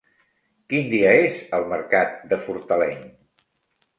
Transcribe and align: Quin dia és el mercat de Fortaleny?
Quin 0.71 0.87
dia 0.93 1.09
és 1.25 1.35
el 1.59 1.67
mercat 1.73 2.15
de 2.31 2.39
Fortaleny? 2.47 3.03